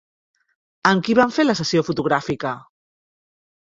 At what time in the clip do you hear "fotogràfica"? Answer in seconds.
1.91-2.57